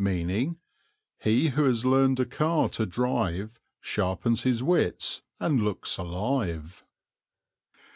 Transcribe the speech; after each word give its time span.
_He 1.22 1.46
who 1.50 1.62
has 1.62 1.84
learned 1.86 2.18
a 2.18 2.24
car 2.26 2.68
to 2.70 2.86
drive 2.86 3.60
Sharpens 3.80 4.42
his 4.42 4.60
wits 4.60 5.22
and 5.38 5.62
looks 5.62 5.96
alive. 5.96 6.82